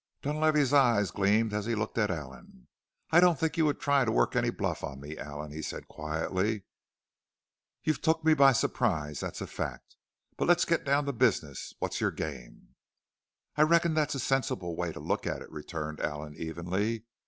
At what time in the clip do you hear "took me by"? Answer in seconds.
8.01-8.53